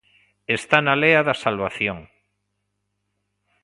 [0.59, 1.99] Está na lea da salvación.